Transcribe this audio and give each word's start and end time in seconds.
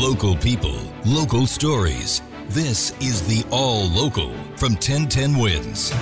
Local 0.00 0.34
people, 0.34 0.80
local 1.04 1.46
stories. 1.46 2.22
This 2.48 2.98
is 3.02 3.20
the 3.28 3.46
All 3.50 3.86
Local 3.86 4.32
from 4.56 4.72
1010 4.72 5.36
Wins. 5.36 5.92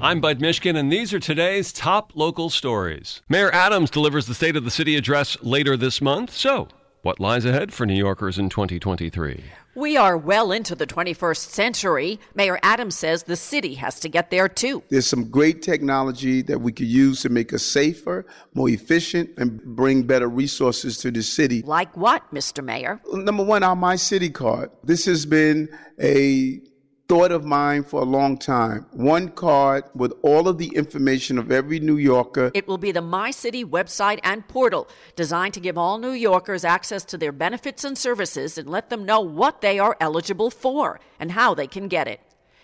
I'm 0.00 0.20
Bud 0.20 0.38
Mishkin, 0.38 0.76
and 0.76 0.92
these 0.92 1.12
are 1.12 1.18
today's 1.18 1.72
top 1.72 2.12
local 2.14 2.50
stories. 2.50 3.20
Mayor 3.28 3.52
Adams 3.52 3.90
delivers 3.90 4.26
the 4.26 4.34
State 4.34 4.54
of 4.54 4.62
the 4.62 4.70
City 4.70 4.94
address 4.94 5.36
later 5.42 5.76
this 5.76 6.00
month. 6.00 6.30
So, 6.30 6.68
what 7.02 7.18
lies 7.18 7.44
ahead 7.44 7.72
for 7.72 7.84
New 7.84 7.94
Yorkers 7.94 8.38
in 8.38 8.48
2023? 8.48 9.42
We 9.74 9.96
are 9.96 10.16
well 10.16 10.52
into 10.52 10.74
the 10.74 10.86
21st 10.86 11.50
century. 11.50 12.20
Mayor 12.34 12.58
Adams 12.62 12.96
says 12.96 13.24
the 13.24 13.36
city 13.36 13.74
has 13.74 13.98
to 14.00 14.08
get 14.08 14.30
there 14.30 14.48
too. 14.48 14.82
There's 14.88 15.06
some 15.06 15.28
great 15.30 15.62
technology 15.62 16.42
that 16.42 16.60
we 16.60 16.72
could 16.72 16.86
use 16.86 17.22
to 17.22 17.28
make 17.28 17.52
us 17.52 17.62
safer, 17.62 18.26
more 18.54 18.68
efficient, 18.68 19.30
and 19.38 19.62
bring 19.62 20.02
better 20.02 20.28
resources 20.28 20.98
to 20.98 21.10
the 21.10 21.22
city. 21.22 21.62
Like 21.62 21.96
what, 21.96 22.32
Mr. 22.32 22.62
Mayor? 22.62 23.00
Number 23.12 23.44
one, 23.44 23.62
our 23.62 23.76
My 23.76 23.96
City 23.96 24.30
card. 24.30 24.70
This 24.84 25.06
has 25.06 25.26
been 25.26 25.68
a 26.00 26.60
thought 27.08 27.32
of 27.32 27.44
mine 27.44 27.84
for 27.84 28.00
a 28.00 28.04
long 28.04 28.38
time. 28.38 28.86
One 28.92 29.28
card 29.28 29.84
with 29.94 30.12
all 30.22 30.48
of 30.48 30.58
the 30.58 30.68
information 30.74 31.38
of 31.38 31.50
every 31.50 31.78
New 31.80 31.96
Yorker. 31.96 32.50
It 32.54 32.66
will 32.66 32.78
be 32.78 32.92
the 32.92 33.02
My 33.02 33.30
City 33.30 33.64
website 33.64 34.20
and 34.22 34.46
portal, 34.48 34.88
designed 35.16 35.54
to 35.54 35.60
give 35.60 35.76
all 35.76 35.98
New 35.98 36.12
Yorkers 36.12 36.64
access 36.64 37.04
to 37.06 37.18
their 37.18 37.32
benefits 37.32 37.84
and 37.84 37.98
services 37.98 38.56
and 38.56 38.68
let 38.68 38.88
them 38.90 39.04
know 39.04 39.20
what 39.20 39.60
they 39.60 39.78
are 39.78 39.96
eligible 40.00 40.50
for 40.50 41.00
and 41.20 41.32
how 41.32 41.54
they 41.54 41.66
can 41.66 41.88
get 41.88 42.08
it. 42.08 42.20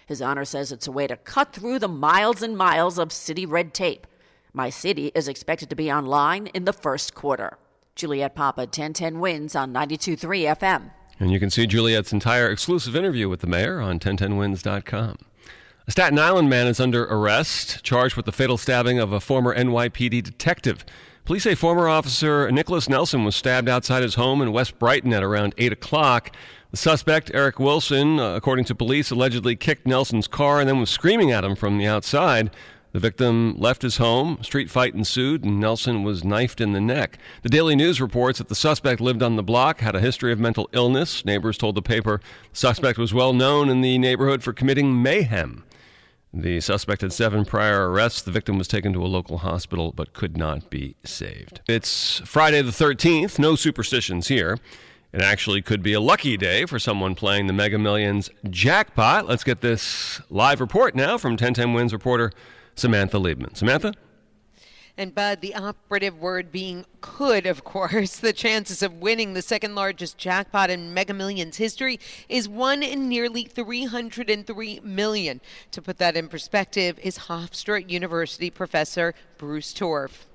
His 0.06 0.22
Honor 0.22 0.46
says 0.46 0.72
it's 0.72 0.86
a 0.86 0.92
way 0.92 1.06
to 1.06 1.16
cut 1.16 1.52
through 1.52 1.78
the 1.80 1.88
miles 1.88 2.42
and 2.42 2.56
miles 2.56 2.98
of 2.98 3.12
city 3.12 3.44
red 3.44 3.74
tape. 3.74 4.06
My 4.54 4.70
City 4.70 5.12
is 5.14 5.28
expected 5.28 5.68
to 5.70 5.76
be 5.76 5.92
online 5.92 6.46
in 6.48 6.64
the 6.64 6.72
first 6.72 7.14
quarter. 7.14 7.58
Juliet 7.94 8.34
Papa, 8.34 8.62
1010 8.62 9.20
wins 9.20 9.54
on 9.54 9.74
92.3 9.74 10.56
FM. 10.56 10.90
And 11.20 11.32
you 11.32 11.40
can 11.40 11.50
see 11.50 11.66
Juliet's 11.66 12.12
entire 12.12 12.48
exclusive 12.50 12.94
interview 12.94 13.28
with 13.28 13.40
the 13.40 13.46
mayor 13.46 13.80
on 13.80 13.98
1010wins.com. 13.98 15.16
A 15.86 15.90
Staten 15.90 16.18
Island 16.18 16.50
man 16.50 16.66
is 16.66 16.80
under 16.80 17.04
arrest, 17.04 17.82
charged 17.82 18.14
with 18.14 18.26
the 18.26 18.32
fatal 18.32 18.58
stabbing 18.58 18.98
of 18.98 19.12
a 19.12 19.20
former 19.20 19.54
NYPD 19.56 20.22
detective. 20.22 20.84
Police 21.24 21.44
say 21.44 21.54
former 21.54 21.88
officer 21.88 22.50
Nicholas 22.50 22.88
Nelson 22.88 23.24
was 23.24 23.34
stabbed 23.34 23.68
outside 23.68 24.02
his 24.02 24.14
home 24.14 24.40
in 24.40 24.52
West 24.52 24.78
Brighton 24.78 25.12
at 25.12 25.22
around 25.22 25.54
8 25.58 25.72
o'clock. 25.72 26.34
The 26.70 26.76
suspect, 26.76 27.30
Eric 27.32 27.58
Wilson, 27.58 28.20
uh, 28.20 28.34
according 28.34 28.66
to 28.66 28.74
police, 28.74 29.10
allegedly 29.10 29.56
kicked 29.56 29.86
Nelson's 29.86 30.28
car 30.28 30.60
and 30.60 30.68
then 30.68 30.78
was 30.78 30.90
screaming 30.90 31.32
at 31.32 31.44
him 31.44 31.56
from 31.56 31.78
the 31.78 31.86
outside. 31.86 32.50
The 32.92 33.00
victim 33.00 33.54
left 33.58 33.82
his 33.82 33.98
home, 33.98 34.38
street 34.42 34.70
fight 34.70 34.94
ensued, 34.94 35.44
and 35.44 35.60
Nelson 35.60 36.04
was 36.04 36.24
knifed 36.24 36.60
in 36.60 36.72
the 36.72 36.80
neck. 36.80 37.18
The 37.42 37.50
Daily 37.50 37.76
News 37.76 38.00
reports 38.00 38.38
that 38.38 38.48
the 38.48 38.54
suspect 38.54 39.00
lived 39.00 39.22
on 39.22 39.36
the 39.36 39.42
block, 39.42 39.80
had 39.80 39.94
a 39.94 40.00
history 40.00 40.32
of 40.32 40.38
mental 40.38 40.70
illness. 40.72 41.24
Neighbors 41.24 41.58
told 41.58 41.74
the 41.74 41.82
paper 41.82 42.20
the 42.50 42.56
suspect 42.56 42.98
was 42.98 43.12
well 43.12 43.34
known 43.34 43.68
in 43.68 43.82
the 43.82 43.98
neighborhood 43.98 44.42
for 44.42 44.54
committing 44.54 45.02
mayhem. 45.02 45.64
The 46.32 46.60
suspect 46.60 47.02
had 47.02 47.12
seven 47.12 47.44
prior 47.44 47.90
arrests. 47.90 48.22
The 48.22 48.30
victim 48.30 48.58
was 48.58 48.68
taken 48.68 48.92
to 48.92 49.02
a 49.02 49.06
local 49.06 49.38
hospital 49.38 49.92
but 49.92 50.12
could 50.12 50.36
not 50.36 50.70
be 50.70 50.94
saved. 51.04 51.60
It's 51.66 52.20
Friday 52.20 52.62
the 52.62 52.70
13th. 52.70 53.38
No 53.38 53.54
superstitions 53.54 54.28
here. 54.28 54.58
It 55.12 55.22
actually 55.22 55.62
could 55.62 55.82
be 55.82 55.94
a 55.94 56.00
lucky 56.00 56.36
day 56.36 56.66
for 56.66 56.78
someone 56.78 57.14
playing 57.14 57.46
the 57.46 57.54
Mega 57.54 57.78
Millions 57.78 58.28
jackpot. 58.50 59.26
Let's 59.26 59.42
get 59.42 59.62
this 59.62 60.20
live 60.28 60.60
report 60.60 60.94
now 60.94 61.16
from 61.16 61.32
1010 61.32 61.72
Wins 61.72 61.94
reporter 61.94 62.30
Samantha 62.78 63.18
Liebman. 63.18 63.56
Samantha? 63.56 63.92
And 64.96 65.14
Bud, 65.14 65.40
the 65.40 65.54
operative 65.54 66.18
word 66.18 66.50
being 66.50 66.84
could, 67.00 67.46
of 67.46 67.62
course. 67.62 68.18
The 68.28 68.32
chances 68.32 68.82
of 68.82 68.94
winning 68.94 69.32
the 69.32 69.42
second 69.42 69.74
largest 69.74 70.18
jackpot 70.18 70.70
in 70.70 70.92
Mega 70.92 71.14
Millions 71.14 71.56
history 71.56 72.00
is 72.28 72.48
one 72.48 72.82
in 72.82 73.08
nearly 73.08 73.44
303 73.44 74.80
million. 74.82 75.40
To 75.70 75.80
put 75.80 75.98
that 75.98 76.16
in 76.16 76.28
perspective, 76.28 76.98
is 77.00 77.16
Hofstra 77.18 77.88
University 77.88 78.50
professor 78.50 79.14
Bruce 79.38 79.72
Torff. 79.72 80.26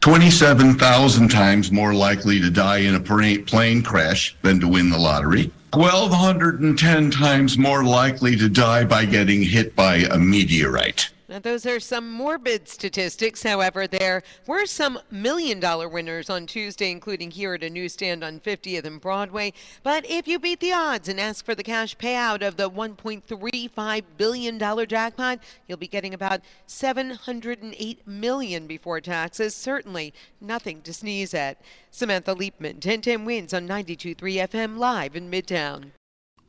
27,000 0.00 1.28
times 1.28 1.70
more 1.70 1.92
likely 1.92 2.40
to 2.40 2.50
die 2.50 2.78
in 2.78 2.94
a 2.94 3.00
plane 3.00 3.82
crash 3.82 4.34
than 4.40 4.58
to 4.58 4.66
win 4.66 4.88
the 4.88 4.98
lottery. 4.98 5.52
1,210 5.74 7.10
times 7.10 7.58
more 7.58 7.84
likely 7.84 8.34
to 8.34 8.48
die 8.48 8.82
by 8.82 9.04
getting 9.04 9.42
hit 9.42 9.76
by 9.76 9.96
a 10.10 10.18
meteorite. 10.18 11.10
Now, 11.30 11.38
those 11.38 11.64
are 11.64 11.78
some 11.78 12.10
morbid 12.10 12.66
statistics. 12.66 13.44
However, 13.44 13.86
there 13.86 14.24
were 14.48 14.66
some 14.66 14.98
million 15.12 15.60
dollar 15.60 15.88
winners 15.88 16.28
on 16.28 16.44
Tuesday, 16.44 16.90
including 16.90 17.30
here 17.30 17.54
at 17.54 17.62
a 17.62 17.70
newsstand 17.70 18.24
on 18.24 18.40
50th 18.40 18.82
and 18.82 19.00
Broadway. 19.00 19.52
But 19.84 20.04
if 20.10 20.26
you 20.26 20.40
beat 20.40 20.58
the 20.58 20.72
odds 20.72 21.08
and 21.08 21.20
ask 21.20 21.44
for 21.44 21.54
the 21.54 21.62
cash 21.62 21.96
payout 21.96 22.42
of 22.42 22.56
the 22.56 22.68
$1.35 22.68 24.02
billion 24.16 24.58
jackpot, 24.58 25.38
you'll 25.68 25.78
be 25.78 25.86
getting 25.86 26.14
about 26.14 26.40
708 26.66 28.08
million 28.08 28.66
before 28.66 29.00
taxes. 29.00 29.54
Certainly 29.54 30.12
nothing 30.40 30.82
to 30.82 30.92
sneeze 30.92 31.32
at. 31.32 31.62
Samantha 31.92 32.34
Liebman, 32.34 32.74
1010 32.82 33.24
wins 33.24 33.54
on 33.54 33.68
92.3 33.68 34.16
FM 34.48 34.78
live 34.78 35.14
in 35.14 35.30
Midtown. 35.30 35.92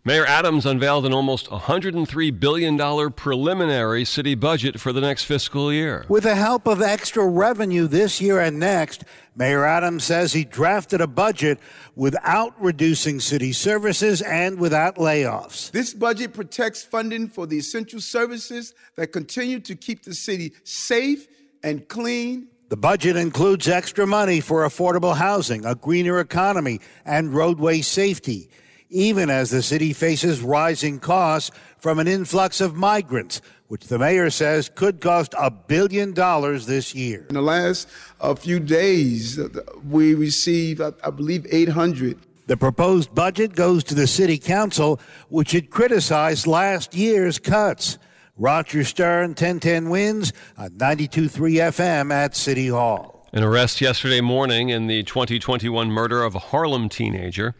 Mayor 0.04 0.26
Adams 0.26 0.66
unveiled 0.66 1.06
an 1.06 1.14
almost 1.14 1.48
$103 1.52 2.40
billion 2.40 3.12
preliminary 3.12 4.04
city 4.04 4.34
budget 4.34 4.80
for 4.80 4.92
the 4.92 5.00
next 5.00 5.26
fiscal 5.26 5.72
year. 5.72 6.08
With 6.10 6.24
the 6.24 6.34
help 6.34 6.66
of 6.66 6.82
extra 6.82 7.24
revenue 7.24 7.86
this 7.86 8.20
year 8.20 8.40
and 8.40 8.58
next, 8.58 9.04
Mayor 9.36 9.64
Adams 9.64 10.04
says 10.04 10.34
he 10.34 10.44
drafted 10.44 11.02
a 11.02 11.08
budget 11.08 11.60
without 11.96 12.60
reducing 12.60 13.20
city 13.20 13.54
services 13.54 14.24
and 14.24 14.58
without 14.58 14.96
layoffs. 14.96 15.70
This 15.70 15.94
budget 15.94 16.34
protects 16.34 16.82
funding 16.82 17.28
for 17.28 17.46
the 17.46 17.60
essential 17.60 18.02
services 18.02 18.74
that 18.96 19.12
continue 19.12 19.60
to 19.60 19.76
keep 19.76 20.04
the 20.04 20.16
city 20.16 20.54
safe 20.64 21.28
and 21.62 21.88
clean. 21.88 22.48
The 22.70 22.78
budget 22.78 23.18
includes 23.18 23.68
extra 23.68 24.08
money 24.08 24.40
for 24.40 24.64
affordable 24.64 25.16
housing, 25.16 25.64
a 25.64 25.76
greener 25.76 26.20
economy, 26.20 26.80
and 27.06 27.36
roadway 27.36 27.82
safety 27.82 28.50
even 28.92 29.30
as 29.30 29.50
the 29.50 29.64
city 29.64 29.94
faces 29.94 30.42
rising 30.42 31.00
costs 31.00 31.50
from 31.80 31.98
an 31.98 32.08
influx 32.08 32.62
of 32.62 32.76
migrants, 32.76 33.42
which 33.68 33.88
the 33.88 33.98
mayor 33.98 34.30
says 34.30 34.70
could 34.70 35.00
cost 35.00 35.34
a 35.40 35.50
billion 35.50 36.14
dollars 36.14 36.66
this 36.66 36.94
year. 36.94 37.26
In 37.30 37.36
the 37.36 37.42
last 37.42 37.88
uh, 38.20 38.36
few 38.36 38.60
days, 38.60 39.40
uh, 39.40 39.48
we 39.90 40.14
received, 40.14 40.82
I 40.82 41.10
believe, 41.10 41.48
800. 41.50 42.20
The 42.48 42.58
proposed 42.58 43.16
budget 43.16 43.56
goes 43.56 43.84
to 43.86 43.96
the 43.96 44.08
city 44.08 44.38
council, 44.38 45.00
which 45.30 45.52
had 45.52 45.70
criticized 45.70 46.46
last 46.46 46.94
year's 46.94 47.40
cuts. 47.40 47.98
Roger 48.36 48.84
Stern, 48.84 49.30
1010 49.30 49.90
wins 49.90 50.34
on 50.58 50.72
92.3 50.72 51.30
FM 51.30 52.12
at 52.12 52.36
City 52.36 52.68
Hall. 52.68 53.30
An 53.34 53.44
arrest 53.44 53.80
yesterday 53.80 54.20
morning 54.20 54.70
in 54.70 54.88
the 54.88 55.04
2021 55.04 55.90
murder 55.90 56.24
of 56.24 56.36
a 56.36 56.40
Harlem 56.40 56.90
teenager. 56.90 57.56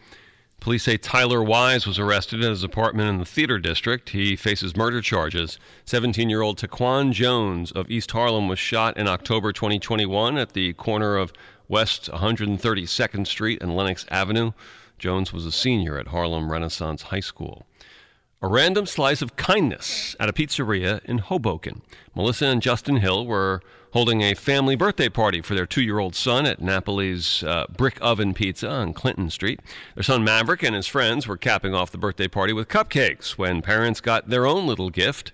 Police 0.62 0.84
say 0.84 0.96
Tyler 0.96 1.42
Wise 1.42 1.88
was 1.88 1.98
arrested 1.98 2.44
at 2.44 2.50
his 2.50 2.62
apartment 2.62 3.08
in 3.08 3.18
the 3.18 3.24
theater 3.24 3.58
district. 3.58 4.10
He 4.10 4.36
faces 4.36 4.76
murder 4.76 5.02
charges. 5.02 5.58
17 5.86 6.30
year 6.30 6.40
old 6.40 6.56
Taquan 6.56 7.10
Jones 7.10 7.72
of 7.72 7.90
East 7.90 8.12
Harlem 8.12 8.46
was 8.46 8.60
shot 8.60 8.96
in 8.96 9.08
October 9.08 9.52
2021 9.52 10.38
at 10.38 10.52
the 10.52 10.72
corner 10.74 11.16
of 11.16 11.32
West 11.66 12.08
132nd 12.12 13.26
Street 13.26 13.60
and 13.60 13.74
Lenox 13.74 14.06
Avenue. 14.08 14.52
Jones 15.00 15.32
was 15.32 15.46
a 15.46 15.50
senior 15.50 15.98
at 15.98 16.06
Harlem 16.06 16.48
Renaissance 16.48 17.02
High 17.02 17.18
School. 17.18 17.66
A 18.40 18.46
random 18.46 18.86
slice 18.86 19.20
of 19.20 19.34
kindness 19.34 20.14
at 20.20 20.28
a 20.28 20.32
pizzeria 20.32 21.04
in 21.04 21.18
Hoboken. 21.18 21.82
Melissa 22.14 22.46
and 22.46 22.62
Justin 22.62 22.98
Hill 22.98 23.26
were 23.26 23.62
holding 23.92 24.22
a 24.22 24.34
family 24.34 24.74
birthday 24.74 25.08
party 25.08 25.40
for 25.40 25.54
their 25.54 25.66
two 25.66 25.82
year 25.82 25.98
old 25.98 26.14
son 26.14 26.46
at 26.46 26.60
Napoli's 26.60 27.42
uh, 27.42 27.66
Brick 27.76 27.98
Oven 28.00 28.34
Pizza 28.34 28.68
on 28.68 28.92
Clinton 28.92 29.30
Street. 29.30 29.60
Their 29.94 30.02
son 30.02 30.24
Maverick 30.24 30.62
and 30.62 30.74
his 30.74 30.86
friends 30.86 31.26
were 31.26 31.36
capping 31.36 31.74
off 31.74 31.90
the 31.90 31.98
birthday 31.98 32.28
party 32.28 32.52
with 32.52 32.68
cupcakes 32.68 33.32
when 33.32 33.62
parents 33.62 34.00
got 34.00 34.28
their 34.28 34.46
own 34.46 34.66
little 34.66 34.90
gift. 34.90 35.32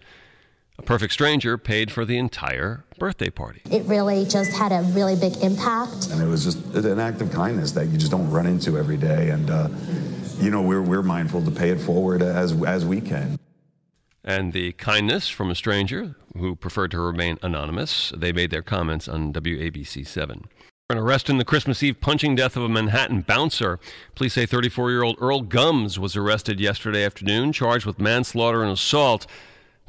A 0.80 0.82
perfect 0.82 1.12
stranger 1.12 1.58
paid 1.58 1.90
for 1.90 2.04
the 2.04 2.18
entire 2.18 2.84
birthday 3.00 3.30
party. 3.30 3.62
It 3.68 3.84
really 3.86 4.24
just 4.24 4.52
had 4.52 4.70
a 4.70 4.82
really 4.92 5.16
big 5.16 5.36
impact. 5.38 6.08
And 6.10 6.22
it 6.22 6.26
was 6.26 6.44
just 6.44 6.58
an 6.76 7.00
act 7.00 7.20
of 7.20 7.32
kindness 7.32 7.72
that 7.72 7.86
you 7.86 7.98
just 7.98 8.12
don't 8.12 8.30
run 8.30 8.46
into 8.46 8.78
every 8.78 8.96
day. 8.96 9.30
And, 9.30 9.50
uh, 9.50 9.68
you 10.38 10.50
know, 10.50 10.62
we're, 10.62 10.82
we're 10.82 11.02
mindful 11.02 11.42
to 11.42 11.50
pay 11.50 11.70
it 11.70 11.80
forward 11.80 12.22
as, 12.22 12.52
as 12.62 12.84
we 12.84 13.00
can 13.00 13.38
and 14.24 14.52
the 14.52 14.72
kindness 14.72 15.28
from 15.28 15.50
a 15.50 15.54
stranger 15.54 16.14
who 16.36 16.54
preferred 16.56 16.90
to 16.92 17.00
remain 17.00 17.38
anonymous. 17.42 18.12
They 18.16 18.32
made 18.32 18.50
their 18.50 18.62
comments 18.62 19.08
on 19.08 19.32
WABC 19.32 20.06
7. 20.06 20.44
An 20.90 20.98
arrest 20.98 21.28
in 21.28 21.36
the 21.36 21.44
Christmas 21.44 21.82
Eve 21.82 22.00
punching 22.00 22.34
death 22.34 22.56
of 22.56 22.62
a 22.62 22.68
Manhattan 22.68 23.20
bouncer. 23.20 23.78
Police 24.14 24.32
say 24.32 24.46
34 24.46 24.90
year 24.90 25.02
old 25.02 25.18
Earl 25.20 25.42
Gums 25.42 25.98
was 25.98 26.16
arrested 26.16 26.60
yesterday 26.60 27.04
afternoon, 27.04 27.52
charged 27.52 27.84
with 27.84 28.00
manslaughter 28.00 28.62
and 28.62 28.72
assault. 28.72 29.26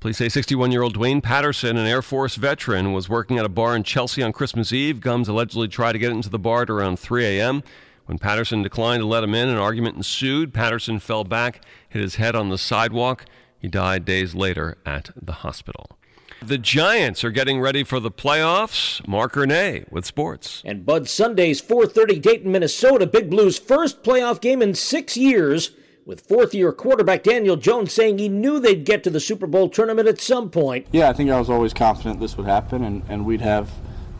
Police 0.02 0.18
say 0.18 0.30
61 0.30 0.72
year 0.72 0.82
old 0.82 0.98
Dwayne 0.98 1.24
Patterson, 1.24 1.78
an 1.78 1.86
Air 1.86 2.02
Force 2.02 2.36
veteran, 2.36 2.94
was 2.94 3.08
working 3.08 3.38
at 3.38 3.46
a 3.46 3.50
bar 3.50 3.76
in 3.76 3.84
Chelsea 3.84 4.22
on 4.22 4.34
Christmas 4.34 4.74
Eve. 4.74 5.02
Gums 5.02 5.28
allegedly 5.28 5.68
tried 5.68 5.94
to 5.94 6.00
get 6.00 6.12
into 6.12 6.30
the 6.30 6.40
bar 6.40 6.64
at 6.64 6.70
around 6.70 7.00
3 7.00 7.26
a.m. 7.26 7.64
When 8.06 8.18
Patterson 8.18 8.64
declined 8.64 9.02
to 9.02 9.06
let 9.06 9.24
him 9.24 9.36
in, 9.36 9.50
an 9.50 9.58
argument 9.58 9.96
ensued. 9.96 10.54
Patterson 10.54 11.00
fell 11.00 11.24
back, 11.24 11.64
hit 11.88 12.02
his 12.02 12.16
head 12.16 12.36
on 12.36 12.50
the 12.50 12.58
sidewalk. 12.58 13.26
He 13.60 13.68
died 13.68 14.06
days 14.06 14.34
later 14.34 14.78
at 14.86 15.12
the 15.22 15.34
hospital. 15.34 15.98
The 16.42 16.58
Giants 16.58 17.24
are 17.26 17.32
getting 17.32 17.60
ready 17.60 17.84
for 17.84 18.00
the 18.00 18.12
playoffs. 18.12 19.06
Mark 19.06 19.34
Ernay 19.34 19.92
with 19.92 20.06
sports. 20.06 20.62
And 20.64 20.86
Bud 20.86 21.10
Sunday's 21.10 21.62
4:30 21.62 22.22
Dayton, 22.22 22.52
Minnesota, 22.52 23.06
Big 23.06 23.30
Blues' 23.30 23.58
first 23.60 24.04
playoff 24.04 24.40
game 24.40 24.62
in 24.62 24.74
six 24.74 25.18
years, 25.18 25.72
with 26.06 26.22
fourth-year 26.22 26.72
quarterback 26.72 27.24
Daniel 27.24 27.58
Jones 27.58 27.92
saying 27.92 28.18
he 28.18 28.30
knew 28.30 28.60
they'd 28.60 28.86
get 28.86 29.04
to 29.04 29.10
the 29.10 29.20
Super 29.20 29.46
Bowl 29.46 29.68
tournament 29.70 30.08
at 30.08 30.22
some 30.22 30.50
point. 30.50 30.88
Yeah, 30.92 31.10
I 31.10 31.14
think 31.14 31.30
I 31.30 31.38
was 31.38 31.50
always 31.50 31.74
confident 31.74 32.20
this 32.20 32.38
would 32.38 32.48
happen, 32.48 32.84
and, 32.84 33.04
and 33.10 33.26
we'd 33.26 33.42
have 33.42 33.70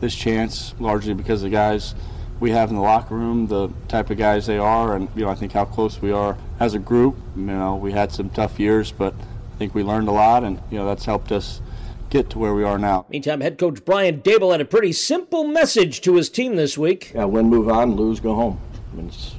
this 0.00 0.14
chance 0.14 0.74
largely 0.78 1.14
because 1.14 1.42
the 1.42 1.48
guys 1.50 1.94
we 2.40 2.50
have 2.50 2.70
in 2.70 2.76
the 2.76 2.82
locker 2.82 3.14
room, 3.14 3.46
the 3.46 3.68
type 3.86 4.10
of 4.10 4.16
guys 4.16 4.46
they 4.46 4.58
are, 4.58 4.96
and 4.96 5.08
you 5.14 5.24
know 5.24 5.30
I 5.30 5.34
think 5.34 5.52
how 5.52 5.66
close 5.66 6.00
we 6.00 6.10
are 6.10 6.36
as 6.58 6.74
a 6.74 6.78
group. 6.78 7.16
You 7.36 7.42
know, 7.42 7.76
we 7.76 7.92
had 7.92 8.10
some 8.10 8.30
tough 8.30 8.58
years, 8.58 8.90
but 8.90 9.14
I 9.54 9.58
think 9.58 9.74
we 9.74 9.82
learned 9.82 10.08
a 10.08 10.12
lot, 10.12 10.42
and 10.42 10.60
you 10.70 10.78
know 10.78 10.86
that's 10.86 11.04
helped 11.04 11.30
us 11.30 11.60
get 12.08 12.30
to 12.30 12.38
where 12.38 12.54
we 12.54 12.64
are 12.64 12.78
now. 12.78 13.06
Meantime, 13.10 13.42
head 13.42 13.58
coach 13.58 13.84
Brian 13.84 14.20
Daboll 14.22 14.52
had 14.52 14.60
a 14.60 14.64
pretty 14.64 14.92
simple 14.92 15.44
message 15.44 16.00
to 16.00 16.16
his 16.16 16.28
team 16.28 16.56
this 16.56 16.76
week. 16.76 17.12
Yeah, 17.14 17.24
win, 17.24 17.46
move 17.48 17.68
on, 17.68 17.94
lose, 17.94 18.18
go 18.18 18.34
home. 18.34 18.60
I 18.92 18.96
mean, 18.96 19.08
it's 19.08 19.34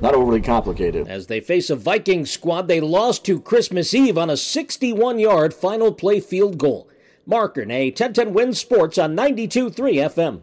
not 0.00 0.14
overly 0.14 0.40
complicated. 0.40 1.08
As 1.08 1.26
they 1.26 1.40
face 1.40 1.68
a 1.68 1.76
Viking 1.76 2.24
squad 2.24 2.68
they 2.68 2.80
lost 2.80 3.24
to 3.26 3.40
Christmas 3.40 3.92
Eve 3.92 4.16
on 4.16 4.30
a 4.30 4.34
61-yard 4.34 5.52
final 5.52 5.92
play 5.92 6.20
field 6.20 6.56
goal. 6.56 6.88
Mark 7.26 7.56
Ernay 7.56 7.88
1010 7.88 8.32
Wins 8.32 8.58
Sports 8.58 8.96
on 8.96 9.14
92.3 9.14 9.74
FM. 9.74 10.42